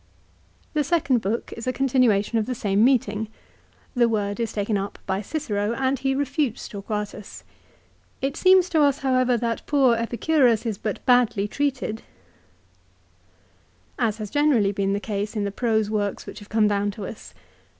The 0.73 0.83
second 0.83 1.19
book 1.19 1.53
is 1.55 1.67
a 1.67 1.71
continuation 1.71 2.39
of 2.39 2.47
the 2.47 2.55
same 2.55 2.83
meeting. 2.83 3.27
The 3.93 4.09
word 4.09 4.39
is 4.39 4.51
taken 4.51 4.75
up 4.75 4.97
by 5.05 5.21
Cicero, 5.21 5.73
and 5.75 5.99
he 5.99 6.15
refutes 6.15 6.67
Torquatus. 6.67 7.43
It 8.19 8.35
seems 8.35 8.67
to 8.69 8.81
us, 8.81 9.01
however, 9.05 9.37
that 9.37 9.61
poor 9.67 9.93
Epicurus 9.95 10.65
is 10.65 10.79
but 10.79 11.05
badly 11.05 11.47
treated, 11.47 12.01
as 13.99 14.17
has 14.17 14.31
been 14.31 14.45
generally 14.45 14.71
the 14.71 14.99
case 14.99 15.35
in 15.35 15.43
the 15.43 15.51
prose 15.51 15.87
works 15.87 16.25
which 16.25 16.39
have 16.39 16.49
come 16.49 16.67
down 16.67 16.89
to 16.89 17.05
us. 17.05 17.35